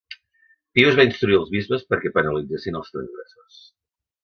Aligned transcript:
Pius 0.77 0.97
va 0.99 1.05
instruir 1.09 1.37
els 1.41 1.51
bisbes 1.57 1.85
perquè 1.93 2.13
penalitzessin 2.17 2.81
els 2.83 2.91
transgressors. 2.97 3.63